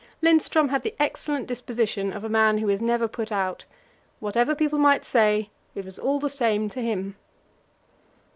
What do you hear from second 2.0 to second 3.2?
of a man who is never